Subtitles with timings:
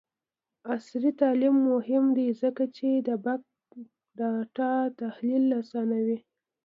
[0.71, 3.41] عصري تعلیم مهم دی ځکه چې د بګ
[4.17, 6.17] ډاټا تحلیل اسانوي.